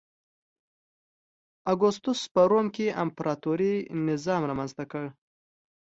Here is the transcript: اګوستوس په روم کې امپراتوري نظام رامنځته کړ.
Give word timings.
اګوستوس 1.71 2.21
په 2.33 2.41
روم 2.49 2.67
کې 2.75 2.95
امپراتوري 3.03 3.73
نظام 4.07 4.41
رامنځته 4.49 4.83
کړ. 4.91 5.03